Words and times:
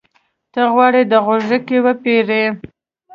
ته 0.53 0.61
غواړې 0.73 1.01
د 1.11 1.13
غوږيکې 1.25 1.77
وپېرې؟ 1.85 2.43